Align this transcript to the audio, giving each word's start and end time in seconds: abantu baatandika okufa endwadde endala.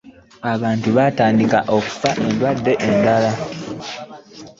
abantu 0.53 0.87
baatandika 0.97 1.57
okufa 1.75 2.09
endwadde 2.25 2.73
endala. 2.87 3.31